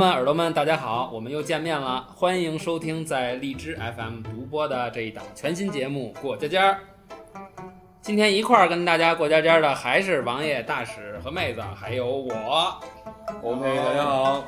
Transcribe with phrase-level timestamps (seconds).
[0.00, 6.72] 们、耳朵们，大家好，我们又见面了，欢迎收听在荔枝 FM 独播的这一档全新节目《过家家》。
[8.00, 12.80] 今天一块儿跟大家过家家的还是王爷、大使和妹子，还有我。
[13.42, 14.42] OK，大家好。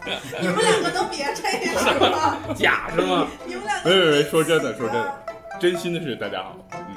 [0.40, 3.26] 你们两个都别这样了，假是吗？
[3.44, 5.14] 你们两个没没没，说真的，说真的，
[5.60, 6.56] 真心的是大家好。
[6.72, 6.96] 嗯，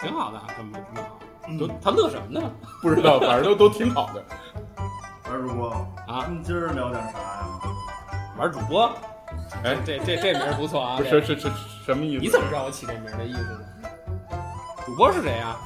[0.00, 1.20] 挺好的，这么这么好。
[1.58, 2.52] 都他乐什么呢？
[2.82, 4.24] 不知道，反正都都挺好的。
[5.30, 5.86] 玩主播啊，
[6.22, 7.46] 咱们今儿聊点啥呀？
[8.36, 8.92] 玩主播。
[9.62, 10.96] 哎，这这这名儿不错啊！
[10.96, 11.48] 不是是是
[11.86, 12.20] 什么意思？
[12.20, 13.60] 你怎么知道我起这名儿的意思呢？
[14.84, 15.56] 主播是谁呀？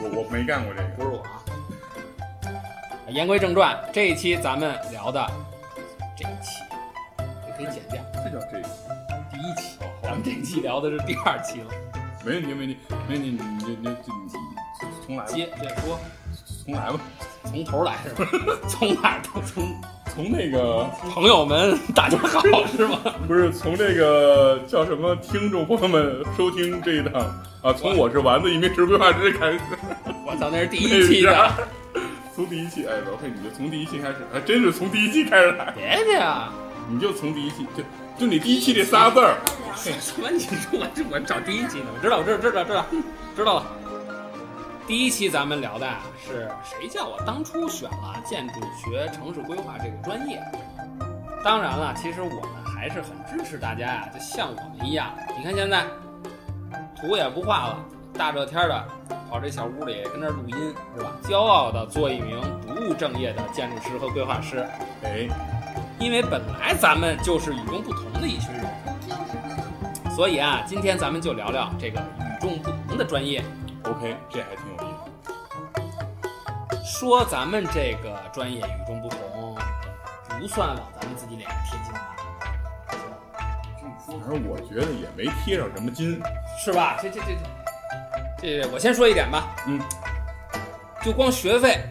[0.00, 1.22] 我我没干过这个，不是我。
[1.22, 1.40] 啊
[3.08, 5.26] 言归正传，这一期咱们聊的
[6.14, 6.62] 这一期，
[7.46, 8.68] 也可以剪掉，这叫这一期，
[9.32, 9.78] 第一期。
[10.02, 11.70] 咱们这一期聊的是第二期了。
[12.22, 12.76] 没问题，没问题，
[13.08, 13.96] 没问题，你你你你
[15.06, 15.32] 重来吧。
[15.32, 15.98] 接接说，
[16.66, 17.00] 重来吧，
[17.50, 18.30] 从头来是吧？
[18.68, 19.80] 从哪儿都从
[20.14, 22.98] 从那个朋友们大家好是吗？
[23.26, 27.14] 不是从这个叫什么听众朋友们收听这一档
[27.62, 29.60] 啊，从我是丸子一名职规划师开始。
[30.26, 31.50] 我操，那是第一期的。
[32.36, 35.72] 从第一期，哎，老佩，你就从第一期开始，还真是从第一期开始来。
[35.74, 36.52] 别介啊！
[36.88, 37.82] 你就从第一期，就
[38.18, 39.36] 就你第一期这仨字儿。
[39.74, 40.30] 什么？
[40.30, 41.86] 你说我这我找第一期呢？
[41.94, 42.86] 我知道，我知道，知道，知道，
[43.36, 43.66] 知道了。
[44.88, 50.42] 第一期咱们聊的啊，是谁叫我当初选了建筑学、城市规划这个专业？
[51.44, 55.12] 当然了，其实我们还是很支持大家呀、就像我们一样。
[55.36, 55.84] 你看现在
[56.96, 58.88] 图也不画了，大热天的
[59.28, 61.12] 跑这小屋里跟这儿录音是吧？
[61.22, 64.66] 骄傲的做一名不务正业的建筑师和规划师。
[65.02, 65.28] 哎，
[66.00, 68.64] 因为本来咱们就是与众不同的一群人，
[70.16, 73.44] 所以啊，今天咱们就聊聊这个与众不同的专业。
[73.84, 74.77] OK，这还挺有。
[76.98, 79.56] 说咱们这个专业与众不同，
[80.40, 82.16] 不算往咱们自己脸上贴金吧？
[84.04, 86.20] 反正我觉得也没贴上什么金，
[86.58, 86.98] 是吧？
[87.00, 87.26] 这这这
[88.42, 89.54] 这，这我先说一点吧。
[89.68, 89.80] 嗯，
[91.00, 91.84] 就光学费，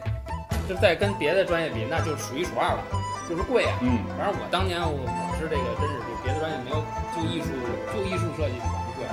[0.67, 2.83] 这在跟别的专业比，那就是数一数二了，
[3.29, 3.79] 就是贵啊。
[3.79, 6.83] 嗯，反正我当年我我是这个，真是比别的专业没有，
[7.15, 7.47] 就艺术
[7.95, 9.07] 就艺术设计不贵，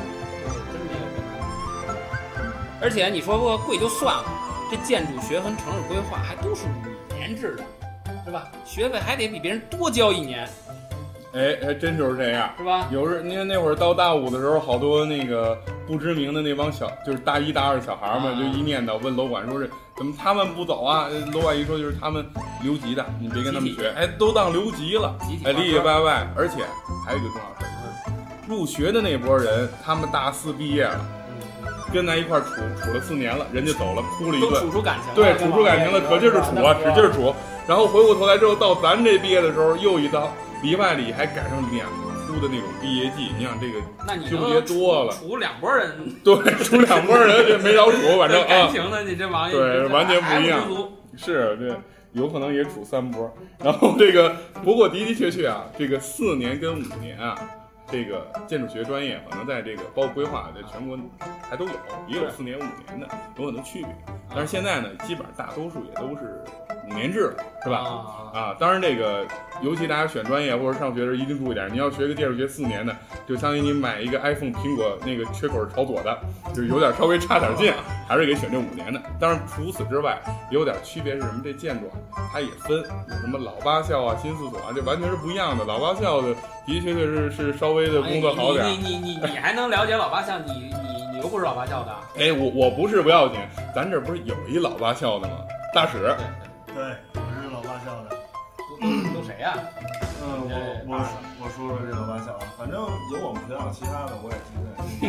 [0.72, 1.22] 真没有贵。
[2.82, 4.24] 而且你说不贵就算了，
[4.74, 7.62] 这建筑学和城市规划还都是五年制的，
[8.24, 8.48] 是吧？
[8.64, 10.48] 学费还得比别人多交一年，
[11.32, 12.52] 哎，还真就是这样。
[12.58, 12.88] 是吧？
[12.90, 21.06] 有时你看那会儿到大五的时候，好多那个不知名的那帮小，就是大一大二小孩们，啊就一念叨问楼管说是怎么他们不走啊？
[21.08, 22.26] 呃楼管一说就是他们
[22.60, 26.64] 留级的，你别跟他们学，哎，都当留级了，哎，里里外外，而且
[27.06, 28.12] 还有一个重要事儿，
[28.48, 31.06] 入学的那波人，他们大四毕业了，
[31.94, 37.32] 跟咱一块儿处处了四年了，人家走了，哭了一顿都处，出感情了，对，处出感情了，可劲儿是处啊，使劲儿处。
[37.68, 41.86] 然后回过头来之后，到咱这毕业的时候，又一刀，里外里还赶上两
[42.26, 43.30] 出的那种毕业季。
[43.38, 45.94] 你想这个那你纠结多了处处两拨人，
[46.24, 46.34] 对，
[46.64, 50.66] 处两拨人这没少处，反正 啊，感情的你这王爷 对完全不一样
[51.16, 51.80] 是这
[52.12, 53.32] 有可能也处三波。
[53.62, 54.34] 然后这个
[54.64, 57.38] 不过的的确确啊，这个四年跟五年啊。
[57.86, 60.98] 这个建筑学专业可能在这个包括规划，在全国
[61.48, 61.72] 还都有，
[62.08, 63.94] 也有四年、五年的，有很多区别。
[64.30, 66.42] 但是现在呢，基本上大多数也都是
[66.88, 67.78] 五年制，是吧？
[67.78, 69.24] 啊啊，当然这个，
[69.62, 72.94] 尤其大家选专业或者上学的时候一定注意点，你要学个建筑学四年的，
[73.28, 76.18] 就相当于你买一个 iPhone 苹果那个缺口是朝左的，
[76.52, 77.72] 就有点稍微差点劲，
[78.08, 79.00] 还是给选这五年的。
[79.20, 81.40] 当然除此之外，也有点区别是什么？
[81.44, 85.64] 这建筑啊，它也分有什么老八校啊、新四所啊，这完全是不一样的。
[85.64, 88.52] 老八校的的的确确是是稍微的工作好。
[88.52, 90.38] 你你你你你还能了解老八校？
[90.40, 93.38] 你你你又不是老八校的，哎，我我不是不要紧，
[93.74, 95.36] 咱这不是有一老八校的吗？
[95.72, 96.16] 大使，对，
[96.76, 96.80] 我
[97.14, 98.16] 是老八校的。
[98.58, 99.54] 都都都谁呀？
[100.20, 100.52] 嗯，我
[100.88, 100.92] 我
[101.38, 102.80] 我说说这老八校啊，反正
[103.12, 105.06] 有我们学校，其他的我也听听。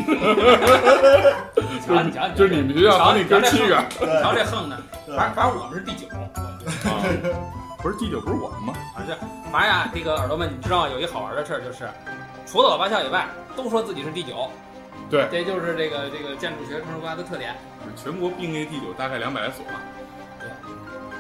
[1.65, 4.77] 你 瞧你瞧，就是你们学校瞧你哥七个，你瞧这横的，
[5.17, 7.01] 反正反正我们是第九，啊，
[7.81, 8.73] 不是第九不是我们吗？
[8.93, 9.17] 反正
[9.51, 11.89] 反正呀，这个耳朵们，你知道有一好玩的事儿，就是
[12.45, 13.25] 除了老八校以外，
[13.55, 14.51] 都说自己是第九，
[15.09, 17.55] 对，这就是这个这个建筑学城市规划的特点。
[17.95, 19.65] 全国并列第九，大概两百来所。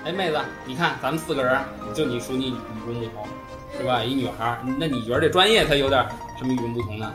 [0.05, 1.59] 哎，妹子，你看咱们四个人，
[1.95, 2.53] 就你属你与
[2.85, 3.27] 众不同，
[3.75, 4.03] 是吧？
[4.03, 6.05] 一女孩，那你觉得这专业它有点
[6.37, 7.11] 什么与众不同呢？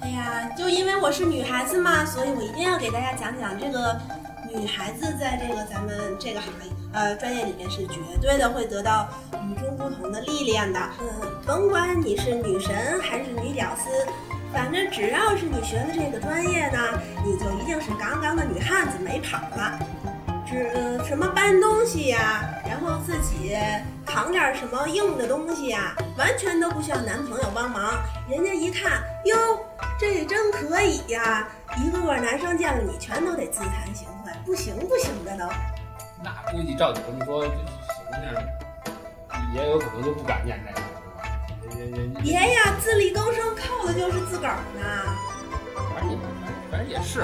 [0.00, 4.00] 哎呀，就因为我是女孩子嘛，所以我一定要给大家讲讲这个
[4.50, 10.80] 女孩子在这个咱们这个行业呃专业里面是绝对的会得到与众不同的历练的。
[11.02, 11.06] 嗯，
[11.46, 13.90] 甭管你是女神还是女屌丝，
[14.54, 16.78] 反正只要是你学的这个专业呢，
[17.26, 19.78] 你就一定是杠杠的女汉子，没跑了。
[21.04, 23.56] 什么搬东西呀、然后自己
[24.06, 28.02] 扛点什么硬的东西呀、完全都不需要男朋友帮忙。
[28.28, 29.36] 人家一看，哟，
[29.98, 31.48] 这真可以呀！
[31.78, 35.44] 一个个男生见了你，全都得自惭形秽，不行不行的都。
[36.22, 37.56] 那估计照你这么说，这小
[38.08, 41.78] 姑娘也有可能就不敢念这个，是吧？
[41.78, 44.82] 人人别呀，自力更生靠的就是自个儿呢。
[45.94, 46.18] 反正也
[46.70, 47.22] 反正也是。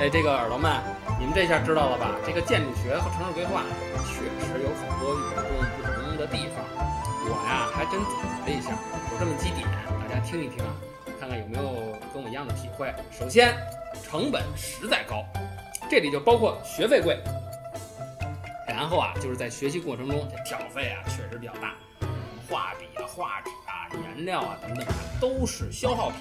[0.00, 0.72] 哎，这个耳朵们，
[1.18, 2.16] 你们这下知道了吧？
[2.26, 3.62] 这个建筑学和城市规划
[4.04, 5.42] 确实有很多与众
[5.76, 6.64] 不同的地方。
[7.26, 8.12] 我呀还真总
[8.44, 8.70] 结了一下，
[9.12, 9.66] 有这么几点，
[10.06, 10.74] 大家听一听啊，
[11.18, 12.92] 看看有没有跟我一样的体会。
[13.10, 13.54] 首先，
[14.02, 15.24] 成本实在高，
[15.88, 17.18] 这里就包括学费贵。
[18.66, 21.74] 然后啊，就是在学习过程中，这挑费啊确实比较大，
[22.50, 26.18] 画笔啊、画纸啊、颜料啊等等啊，都是消耗品。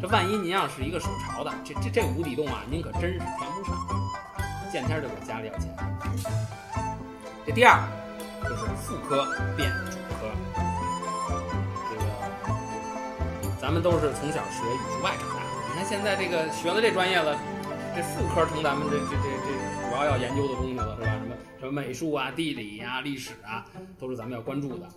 [0.00, 3.93] 这万一您要是一个手潮的，这这这无底洞啊，您可真是填不上，
[4.74, 5.70] 见天就管家里要钱。
[7.46, 7.78] 这第二
[8.42, 9.24] 就是副科
[9.56, 10.26] 变主科，
[11.88, 12.02] 这个
[13.60, 17.38] 咱们都是从小学语数外长大的，你看现在这个学了这专业了，
[17.94, 21.12] 这副科成咱们这这这这主要要研究的东西了，是吧？
[21.20, 23.64] 什么什么美术啊、地理呀、历史啊，
[23.96, 24.88] 都是咱们要关注的。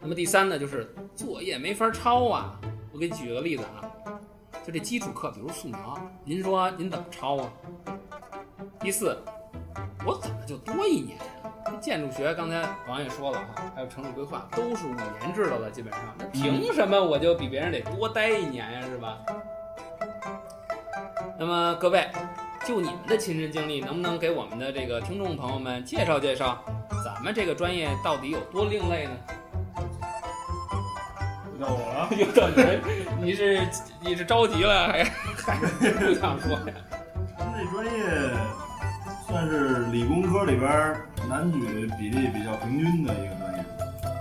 [0.00, 2.56] 那么第三呢，就是作业没法抄啊。
[2.92, 3.82] 我给你举个例子啊，
[4.64, 7.52] 就这基础课，比如素描，您说您怎么抄啊？
[8.84, 9.16] 第四，
[10.04, 11.24] 我怎么就多一年呀、
[11.64, 19.16] 这建筑学刚才王也说了哈，还有城市规划都是五年制的了，基本上，那凭什么我就比别人得多待一年呀，是吧？
[21.38, 22.06] 那么各位，
[22.66, 26.62] 就你们的亲身经历，能不能给我们的这个听众朋友们介绍介绍，
[27.02, 29.12] 咱们这个专业到底有多另类呢？
[31.58, 32.10] 到我了。
[32.20, 33.66] 有到你，你是
[34.02, 35.04] 你是着急了，还
[35.40, 36.74] 还是不想说呀？
[37.38, 37.90] 咱 们这专业
[39.34, 40.94] 算是理工科里边
[41.28, 43.64] 男女比例比较平均的一个专业，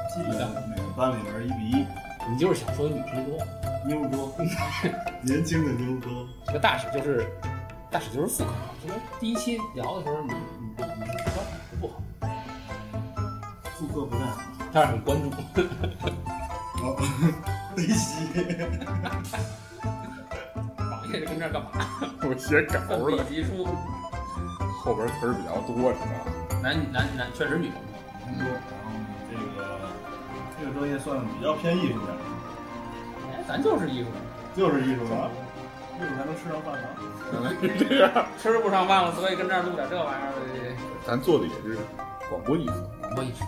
[0.10, 1.86] 基本上每个班里边一比一，
[2.28, 3.38] 你就是想说女生多，
[3.86, 4.36] 妞多，
[5.22, 6.28] 年轻的妞多。
[6.48, 7.28] 这个大使就是
[7.92, 8.50] 大使就是副科，
[8.86, 11.44] 因为第一期聊的时候你你你是说
[11.80, 12.02] 不好，
[13.78, 14.42] 副科不太好。
[14.74, 15.30] 但是很关注。
[16.82, 16.98] 哦，
[17.76, 18.26] 对戏。
[20.80, 21.70] 王爷是跟这儿干嘛？
[22.24, 23.68] 我写稿奋笔书，
[24.84, 26.60] 后边词儿比较多，是吧？
[26.62, 27.94] 男男男确实女生多。
[28.26, 28.92] 工作，然后
[29.32, 29.64] 这个
[30.60, 32.12] 这个专业算比较偏艺术的，
[33.32, 34.10] 哎，咱就是艺术，
[34.56, 35.30] 就是艺术的，
[35.96, 36.88] 艺术才能吃上饭呢。
[37.32, 40.76] 原来是这样， 吃不上饭了，所以跟这儿录点这玩意儿的
[41.08, 41.78] 咱做的也是
[42.30, 43.46] 广播艺术，广播艺术，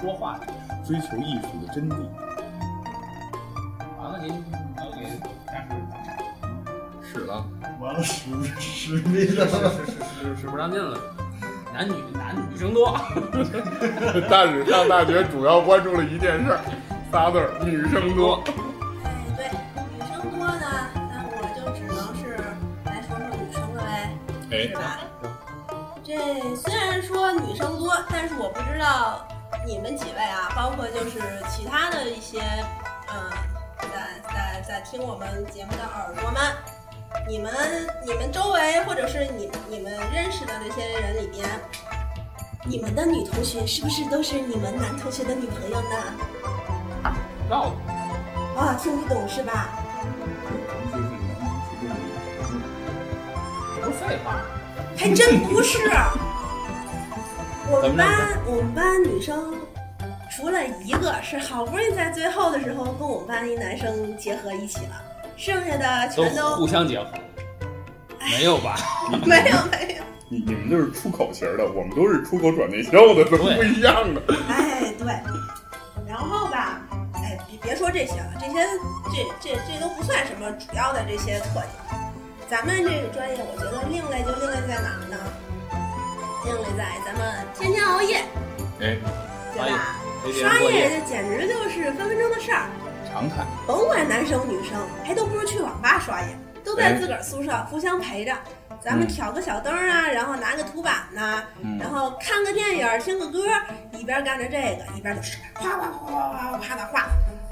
[0.00, 0.54] 说话的艺术。
[0.86, 1.94] 追求艺术的真谛。
[3.98, 4.28] 完了，您
[4.76, 5.04] 交给
[5.46, 6.08] 大师打岔。
[7.02, 7.44] 是了，
[7.80, 8.30] 完了，使
[8.60, 9.46] 使命了。
[9.46, 10.03] 是是是
[10.36, 10.98] 是不上劲了，
[11.72, 12.96] 男女男女生多。
[14.30, 16.60] 大使上大学主要关注了一件事儿，
[17.10, 18.42] 仨字儿：女生多。
[19.04, 19.50] 哎，对，
[19.92, 22.36] 女生多呢，那我就只能是
[22.84, 24.16] 来说说女生了呗，
[24.50, 24.98] 哎是，吧？
[26.02, 29.26] 这虽然说女生多，但是我不知道
[29.66, 31.18] 你们几位啊，包括就是
[31.48, 32.40] 其他的一些，
[33.08, 33.30] 嗯，
[33.80, 36.40] 在在在听我们节目的耳朵们，
[37.26, 37.52] 你们
[38.04, 41.48] 你们周围或者是你你们认识的那些人里边，
[42.66, 45.96] 你们的女同学是不是都是你们男同学的女朋友呢？
[48.56, 49.70] 啊，听不懂是吧？
[53.74, 54.42] 这不是废话？
[54.96, 55.78] 还真不是。
[57.70, 59.54] 我们班我们班女生
[60.30, 65.02] 除了一个是好不容易在最后的时候跟我们班一男生结合一起了，
[65.36, 67.06] 剩下的全都互相结合，
[68.30, 68.76] 没有吧？
[69.24, 70.04] 没有没有。
[70.28, 74.22] 你你们都是出口型的，我们都是出口转内销的，都不一样的。
[74.48, 75.06] 哎，对。
[76.08, 76.80] 然后吧，
[77.14, 78.66] 哎，别别说这些了，这些
[79.12, 81.68] 这这这都不算什么主要的这些特点。
[82.48, 85.16] 咱们这个专业，我觉得另类就另类在哪儿呢？
[86.44, 88.18] 另类在咱们天天熬夜，
[88.80, 88.96] 哎，
[89.54, 89.96] 对吧？
[90.32, 92.68] 刷夜这简直就是分分钟的事儿。
[93.14, 93.44] 常态。
[93.64, 96.26] 甭管男生女生，还都不如去网吧刷夜，
[96.64, 98.34] 都在自个儿宿舍互相陪着。
[98.80, 103.38] 咱们挑个小灯啊，然后拿个图板呐、嗯然后看个电影，听个歌，
[103.92, 107.06] 一边干着这个，一边就是哗哗哗哗哗哗的画，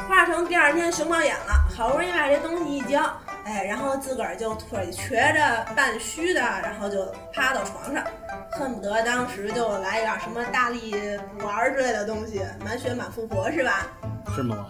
[0.09, 1.55] 画成第二天熊猫眼了。
[1.75, 3.01] 好不容易把这东西一交，
[3.45, 8.05] 哎，然后自个儿就腿瘸着半虚的，然后就趴到床上，
[8.51, 10.93] 恨不得当时就来点什么大力
[11.39, 13.87] 补丸之类的东西，满血满复活是吧？
[14.35, 14.67] 是吗？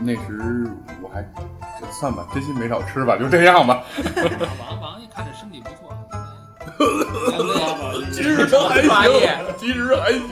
[0.00, 0.70] 那时
[1.02, 1.22] 我还
[1.80, 3.82] 这算吧，真心没少吃吧，就这样吧。
[4.60, 5.96] 王王爷看着身体不错，
[8.12, 10.28] 其实都还行，其实还行。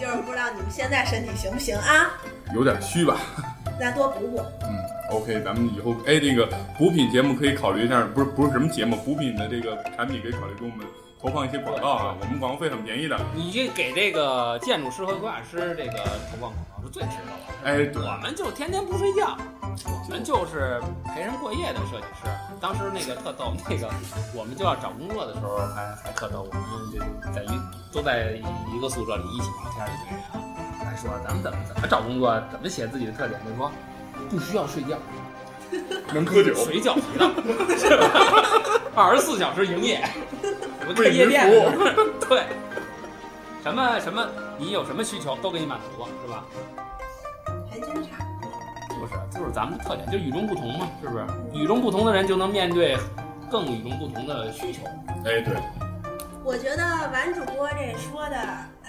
[0.00, 2.10] 就是不知道你们现在身体行不行啊？
[2.54, 3.16] 有点虚吧？
[3.80, 4.42] 那多补补。
[5.14, 10.86] 嗯，OK，咱们以后哎，这个补品节目可以考虑一下，不是不是什么节目，补品的这个产品可以考虑给我们
[11.20, 13.18] 投放一些广告啊，我们广告费很便宜的。
[13.34, 15.98] 你这给这个建筑师和规划师这个
[16.30, 17.54] 投放广告是最值得的。
[17.64, 19.36] 哎，对，我们就天天不睡觉，
[20.06, 20.80] 我们就是
[21.14, 22.28] 陪人过夜的设计师。
[22.60, 23.90] 当时那个特逗，那个
[24.34, 26.98] 我们就要找工作的时候还还特逗，我们就
[27.32, 27.48] 在一
[27.92, 30.36] 都在一个宿舍里一起聊天，一堆人啊，
[30.84, 33.72] 还说咱们怎么怎么找工作，怎么写自己的特点，就说
[34.28, 34.96] 不需要睡觉，
[36.12, 37.30] 能喝酒，随叫随到，
[37.76, 38.10] 是吧？
[38.94, 40.02] 二十四小时营业，
[40.80, 41.50] 我们开夜店
[42.28, 42.44] 对，
[43.62, 44.26] 什么什么，
[44.58, 46.44] 你有什么需求都给你满足了，是吧？
[47.70, 48.98] 还真差不多。
[49.00, 51.26] 不是，就是咱们的特点，就与众不同嘛，是不是？
[51.52, 52.96] 与众不同的人就能面对
[53.50, 54.82] 更与众不同的需求。
[55.24, 55.56] 哎，对，
[56.44, 58.36] 我觉得王主播这说的，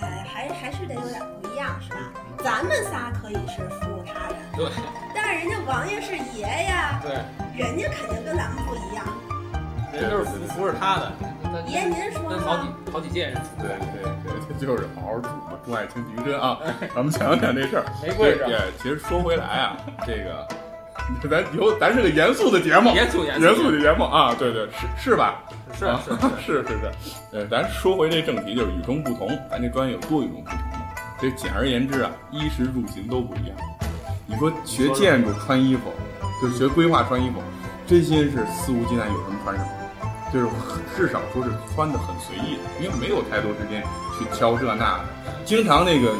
[0.01, 1.98] 哎，还还是得有点不一样，是吧？
[2.46, 4.68] 咱们仨可以是服务他人，对
[5.16, 7.16] 但是人家王爷是爷呀，对，
[7.60, 9.04] 人家肯定跟咱们不一样。
[9.92, 11.12] 人家都是服服侍他的，
[11.66, 12.68] 爷，您说呢好几？
[12.94, 16.60] 好几届人处对对对，就是好好住嘛，众爱卿平身啊。
[16.94, 17.86] 咱们讲讲这事儿。
[18.04, 20.48] 没跪着也其实说回来啊，这个
[21.28, 25.42] 咱以后咱是个严肃的节目，严肃严肃严肃的节目啊，对对是是吧？
[25.74, 26.92] 是啊是是，是 是是，
[27.34, 29.28] 呃，咱说回这正题，就是与众不同。
[29.50, 30.75] 咱这专业有多与众不同呢？
[31.25, 33.58] 这简而言之啊，衣食住行都不一样。
[34.27, 35.91] 你说学建筑穿衣服，
[36.39, 37.41] 就是学规划穿衣服，
[37.88, 39.70] 真心是肆无忌惮，有什么穿什么。
[40.32, 40.46] 就是
[40.96, 43.82] 至少说是穿的很随意的，因为没有太多时间
[44.20, 45.05] 去挑这那的。
[45.46, 46.13] 经常那个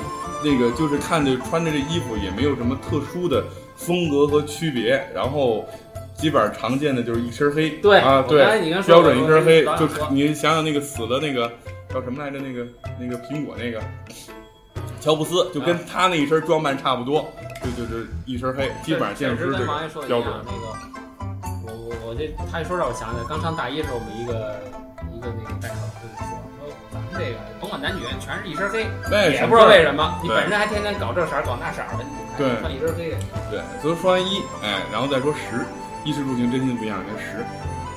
[0.44, 3.44] 那个就是看着穿着这衣服也没有什么特殊的
[3.76, 5.68] 风格和区别，然后
[6.16, 7.70] 基本上常见的就是一身黑。
[7.70, 8.44] 对啊，对，
[8.88, 11.52] 标准一身黑，就你想想那个死了那个
[11.94, 12.40] 叫什么来着？
[12.40, 12.66] 那个
[13.00, 13.80] 那个苹果那个
[15.06, 17.32] 乔布斯，就跟他那一身装扮差不多，
[17.62, 20.34] 就就就一身黑，基本上建筑师这确实标准。
[20.44, 20.66] 那个，
[21.62, 24.34] 我我我这他一说让我想起来，刚上大一的时候，我们一个
[25.14, 30.18] 一个那个代课老师就说说咱们这个甭管男女，全是一身黑，那也不知道为什么。
[30.24, 33.18] 你本身还天天搞这色儿搞那色儿的，你穿一身黑的。
[33.54, 35.62] 对，所以说完一，哎，然后再说十，
[36.02, 36.98] 衣食住行真心不一样。
[37.06, 37.46] 那十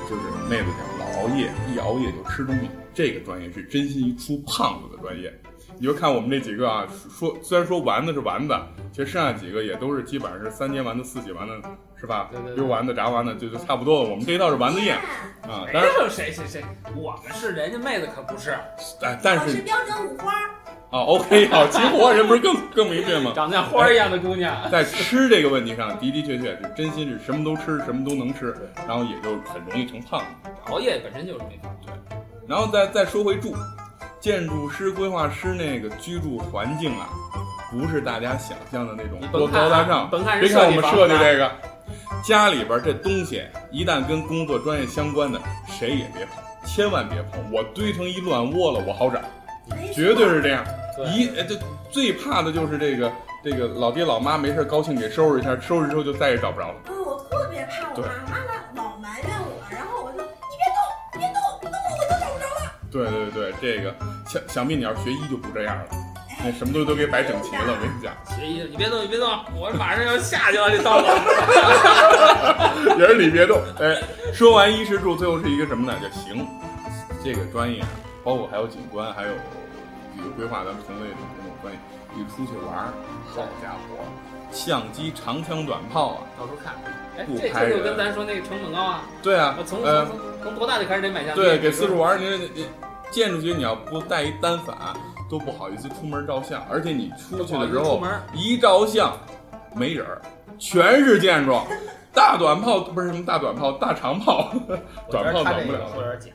[0.05, 5.33] 就是妹子讲老熬夜，一熬夜就吃东西，这个专业是真心一出胖子的专业。
[5.81, 8.55] 你就看我们这几个啊，说虽然说丸子是丸子，
[8.93, 11.55] 其实剩下几个也都是基本上是三节丸子、四喜丸子，
[11.97, 12.47] 是吧对对？
[12.51, 14.11] 对溜丸子、炸丸子就就差不多了。
[14.11, 14.97] 我们这一道是丸子宴
[15.49, 16.65] 啊，没当然，有谁谁谁，
[16.97, 18.57] 我们是人家妹子可不是，
[19.03, 20.33] 哎，但是我是标准五花，
[20.91, 23.33] 啊，OK，好，齐活人不是更更明确吗？
[23.33, 24.69] 长得像花儿一样的姑娘。
[24.71, 28.53] 在吃这个问题上，的的确确是真心是什么都吃，什么都能吃，
[28.87, 30.51] 然后也就很容易成胖子。
[30.73, 31.71] 熬夜本身就是没法
[32.49, 33.55] 然后再再说回住，
[34.21, 37.09] 建筑师、规划师那个居住环境啊，
[37.71, 40.11] 不是大家想象的那种多高大上。
[40.11, 41.51] 甭看别看我们设计这个，
[42.23, 47.41] 家里边这东西一旦跟工作专业相关的，谁也别碰，千万别碰。
[47.53, 49.21] 我堆成一乱窝了，我好找，
[49.95, 50.65] 绝对是这样。
[51.15, 51.55] 一呃就
[51.91, 53.13] 最怕的就是这个
[53.45, 56.75] 这个老爹老妈没事高兴给收拾一下，收拾之后就再也找不着了。
[56.89, 58.38] 嗯，我特别怕我对妈，
[62.91, 63.95] 对对对，这个
[64.27, 65.85] 想想必你要学医就不这样了，
[66.43, 67.65] 那什么东西都给摆整齐了。
[67.69, 71.07] 我跟你讲，学医，你别动，你别动，我马上要下去了，这刀子。
[72.99, 73.61] 也是你别动。
[73.81, 74.01] 哎，
[74.33, 75.99] 说完衣食住，最后是一个什么呢？
[76.01, 76.47] 叫行。
[77.25, 77.89] 这个专业啊，
[78.25, 79.29] 包括还有景观，还有
[80.17, 81.79] 这个规划，咱们同类的这种专业，
[82.17, 82.93] 一出去玩儿，
[83.27, 84.01] 好家伙，
[84.51, 86.75] 相机、长枪短炮啊，到时候看，
[87.19, 89.03] 哎，这这就跟咱说那个成本高啊。
[89.23, 91.41] 对啊我，从呃从，从从多大就开始得买相机？
[91.41, 92.67] 对，给四处玩儿，你你
[93.11, 94.77] 建筑学你要不带一单反，
[95.31, 99.17] 都不好意思出门照相，而且你出去的时候出门一照相，
[99.75, 100.21] 没人儿，
[100.59, 101.59] 全是建筑，
[102.13, 104.51] 大短炮不是什么大短炮，大长炮，
[105.11, 105.81] 短炮短不了。
[105.97, 106.31] 有点假，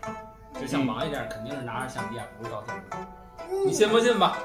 [0.61, 3.07] 就像王爷这样，肯定是拿着相机啊，不是照相机。
[3.51, 4.37] 嗯你信不信吧？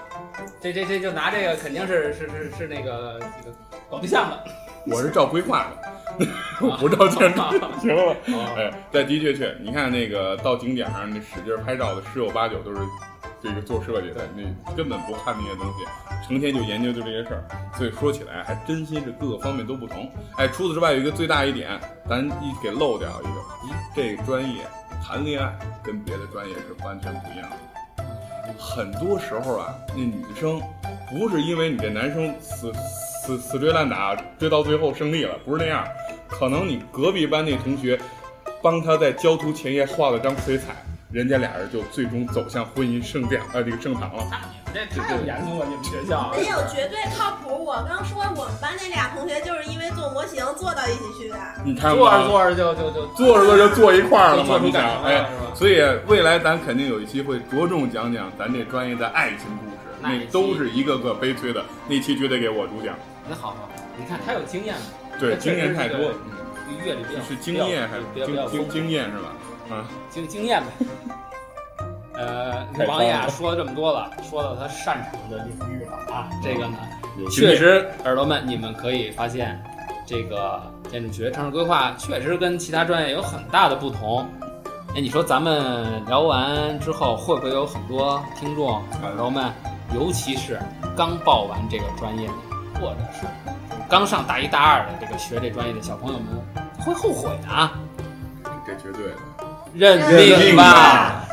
[0.61, 3.57] 这这这就拿这个，肯定是是是是那个这个
[3.91, 4.45] 搞对象的。
[4.87, 5.67] 我是照规划
[6.19, 6.27] 的，
[6.61, 7.43] 我不照建筑，
[7.81, 8.17] 行了
[8.57, 12.81] 哎，但的确确，你看那个到景点上那使劲拍照的，十有八九都是
[13.43, 15.85] 这个做设计的，那根本不看那些东西，
[16.27, 17.45] 成天就研究就这些事儿。
[17.77, 20.11] 所以说起来，还真心是各个方面都不同。
[20.37, 21.79] 哎，除此之外，有一个最大一点，
[22.09, 24.63] 咱一给漏掉一个，咦，这个专业
[25.05, 27.57] 谈恋爱跟别的专业是完全不一样的。
[28.59, 30.61] 很多时候啊，那女生
[31.09, 35.87] 不是因为你这男生死死死追烂打追到最后胜利了，不是那样，
[36.29, 37.99] 可能你隔壁班那同学
[38.61, 40.75] 帮他在交图前夜画了张水彩，
[41.11, 44.27] 人家俩人就最终走向婚姻圣殿呃这个圣堂了。
[44.75, 46.31] 那你们这太严肃了，你们学校。
[46.37, 47.65] 没有绝对靠谱。
[47.65, 51.37] 我刚说我们班那俩同学就是因为做模型做到一起去的。
[51.65, 62.95] 你看做着吧，做着就就就做着做着就坐一块儿了嘛，就做出你想哎所以未来咱肯定有一期会着重讲讲咱这专业的爱情故事，那都是一个个悲催的，那期绝对给我主讲。
[63.29, 64.83] 那好好，你看他有经验了，
[65.19, 66.13] 对，经验太多，
[66.85, 69.33] 阅历比较是经验还是经经经验是吧？
[69.71, 70.87] 啊，经经验呗。
[72.15, 76.77] 呃，王爷啊说了这么多了，说到他擅长的领域了啊，这个呢，
[77.31, 79.63] 确实，耳朵们，你们可以发现，
[80.05, 80.61] 这个
[80.91, 84.27] 建筑学、城市规划确实跟其他专业有很大的不同。
[84.97, 89.53] 哎，你说咱们聊完之后，会不会有很多听众耳朵们，
[89.95, 90.59] 尤其是
[90.97, 92.35] 刚报完这个专业的，
[92.81, 93.27] 或者是
[93.89, 96.27] 刚上大一、大二的这个学这专业的小朋友们，
[96.81, 97.79] 会后悔啊？
[98.67, 99.17] 这绝对的。
[99.75, 101.29] 认认命命吧吧。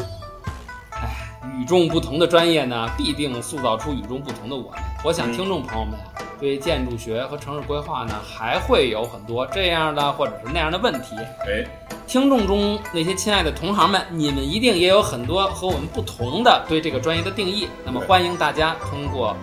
[0.92, 1.16] 哎，
[1.60, 4.80] 与众不同的专业呢，必定塑造出与众不同的我们。
[5.04, 11.16] 我想嗯听众朋友们啊，对建筑学和城市规划呢，还会有很多这样的或者是那样的问题。
[11.48, 11.64] 哎，
[12.08, 17.68] 听众中那些亲爱的同行们，你们一定也有很多和我们不同的对这个专业的定义。
[17.86, 19.36] 那么欢迎大家通过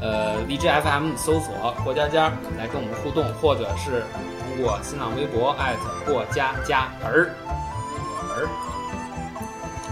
[0.00, 4.04] 呃荔枝 FM 搜索“过家家”来跟我们互动，或者是
[4.40, 7.30] 通过新浪微博艾特过家家儿
[8.42, 8.48] 儿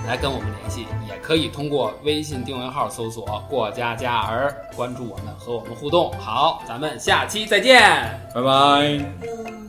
[0.06, 6.12] 来跟我们联系，也可以通过微信订阅号搜索“过家家儿”关注我们，和我们互动。
[6.18, 7.80] 好，咱们下期再见。
[8.34, 8.50] 拜拜。
[8.50, 9.68] 嗯，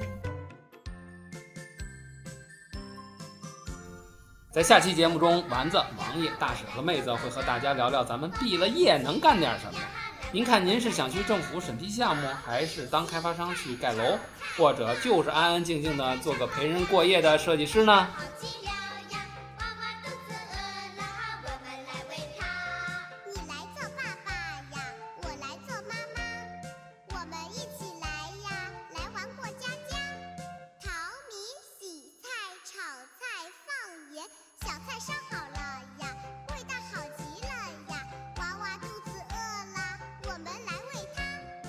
[4.51, 9.79] 在下期节目中，丸子、王爷、大婶和妹子会和大家聊聊咱们毕了业能干点什么。
[10.33, 14.17] 您看，您是想去政府审批项目，还是当开发商去盖楼，
[14.57, 18.07] 或者就是安安静静的做个陪人过夜的设计师呢？